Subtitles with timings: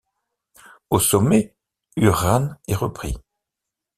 [0.89, 1.53] Au sommet,
[1.95, 3.15] Uran est repris.